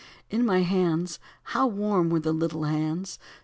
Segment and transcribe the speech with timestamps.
[0.31, 3.19] In my hands how warm were the little hands.